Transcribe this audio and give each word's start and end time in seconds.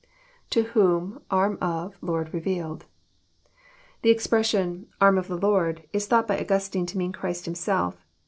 [To 0.49 0.63
tehofn..,arm 0.63 1.59
of.. 1.61 1.95
.Lord 2.01 2.33
revealed.'] 2.33 2.85
The 4.01 4.09
expression," 4.09 4.87
Arm 4.99 5.19
of 5.19 5.27
the 5.27 5.37
Lord," 5.37 5.83
is 5.93 6.07
thought 6.07 6.27
by 6.27 6.39
Augustine 6.39 6.87
to 6.87 6.97
mean 6.97 7.11
Christ 7.11 7.45
Himself. 7.45 8.03